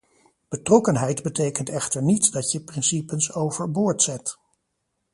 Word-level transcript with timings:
Betrokkenheid 0.49 1.23
betekent 1.23 1.69
echter 1.69 2.03
niet 2.03 2.31
dat 2.31 2.51
je 2.51 2.63
principes 2.63 3.33
over 3.33 3.71
boord 3.71 4.01
zet. 4.01 4.37